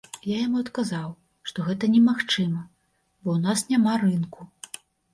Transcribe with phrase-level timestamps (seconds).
[0.29, 1.09] Я яму адказаў,
[1.51, 2.65] што гэта немагчыма,
[3.23, 4.53] бо ў нас няма рынку.